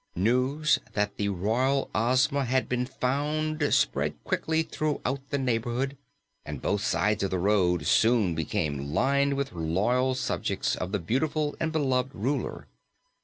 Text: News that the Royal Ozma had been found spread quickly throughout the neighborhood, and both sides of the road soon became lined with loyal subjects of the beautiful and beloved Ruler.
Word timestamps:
News 0.15 0.79
that 0.93 1.17
the 1.17 1.29
Royal 1.29 1.87
Ozma 1.93 2.43
had 2.45 2.67
been 2.67 2.87
found 2.87 3.63
spread 3.71 4.15
quickly 4.23 4.63
throughout 4.63 5.19
the 5.29 5.37
neighborhood, 5.37 5.95
and 6.43 6.59
both 6.59 6.83
sides 6.83 7.21
of 7.21 7.29
the 7.29 7.37
road 7.37 7.85
soon 7.85 8.33
became 8.33 8.95
lined 8.95 9.35
with 9.35 9.51
loyal 9.53 10.15
subjects 10.15 10.75
of 10.75 10.91
the 10.91 10.97
beautiful 10.97 11.55
and 11.59 11.71
beloved 11.71 12.15
Ruler. 12.15 12.67